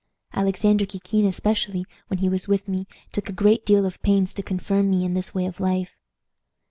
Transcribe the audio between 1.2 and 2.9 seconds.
especially, when he was with me,